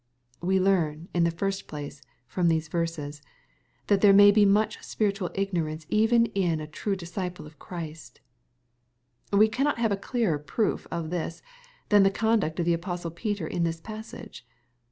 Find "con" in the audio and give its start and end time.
12.09-12.39